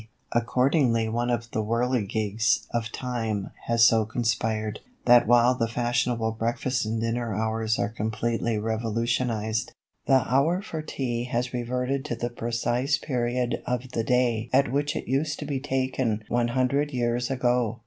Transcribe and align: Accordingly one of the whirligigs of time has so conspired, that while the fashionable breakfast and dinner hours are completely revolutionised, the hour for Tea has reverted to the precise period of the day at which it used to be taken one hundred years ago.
Accordingly 0.31 1.09
one 1.09 1.29
of 1.29 1.51
the 1.51 1.61
whirligigs 1.61 2.65
of 2.71 2.91
time 2.91 3.51
has 3.67 3.85
so 3.85 4.03
conspired, 4.03 4.79
that 5.05 5.27
while 5.27 5.53
the 5.53 5.67
fashionable 5.67 6.31
breakfast 6.31 6.85
and 6.87 6.99
dinner 6.99 7.35
hours 7.35 7.77
are 7.77 7.89
completely 7.89 8.57
revolutionised, 8.57 9.71
the 10.07 10.23
hour 10.27 10.59
for 10.63 10.81
Tea 10.81 11.25
has 11.25 11.53
reverted 11.53 12.03
to 12.05 12.15
the 12.15 12.31
precise 12.31 12.97
period 12.97 13.61
of 13.67 13.91
the 13.91 14.03
day 14.03 14.49
at 14.51 14.71
which 14.71 14.95
it 14.95 15.07
used 15.07 15.37
to 15.37 15.45
be 15.45 15.59
taken 15.59 16.23
one 16.29 16.47
hundred 16.47 16.89
years 16.91 17.29
ago. 17.29 17.77